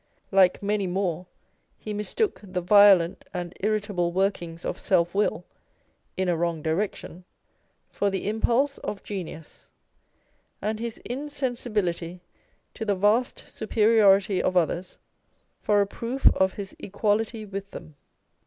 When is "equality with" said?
16.79-17.69